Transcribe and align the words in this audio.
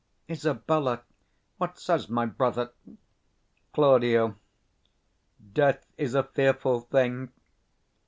Isab. 0.27 0.63
What 1.57 1.77
says 1.77 2.09
my 2.09 2.25
brother? 2.25 2.71
Claud. 3.71 4.33
Death 5.53 5.85
is 5.95 6.15
a 6.15 6.23
fearful 6.23 6.79
thing. 6.79 7.31